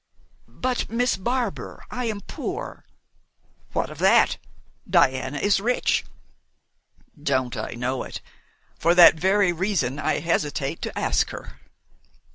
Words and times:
"But, 0.47 0.89
Miss 0.89 1.15
Barbar, 1.15 1.85
I 1.91 2.05
am 2.05 2.21
poor!" 2.21 2.85
"What 3.73 3.91
of 3.91 3.99
that? 3.99 4.39
Diana 4.89 5.37
is 5.37 5.59
rich." 5.59 6.05
"Don't 7.21 7.55
I 7.55 7.75
know 7.75 8.01
it? 8.01 8.19
For 8.79 8.95
that 8.95 9.13
very 9.13 9.53
reason 9.53 9.99
I 9.99 10.17
hesitate 10.17 10.81
to 10.81 10.97
ask 10.97 11.29
her." 11.29 11.59